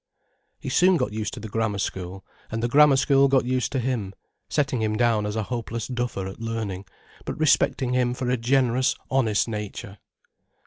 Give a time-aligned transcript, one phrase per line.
[0.59, 3.77] He soon got used to the Grammar School, and the Grammar School got used to
[3.79, 4.15] him,
[4.49, 6.85] setting him down as a hopeless duffer at learning,
[7.23, 9.99] but respecting him for a generous, honest nature.